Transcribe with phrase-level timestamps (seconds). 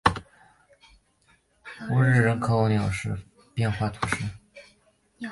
[1.91, 2.67] 乌日人口
[3.53, 4.23] 变化图示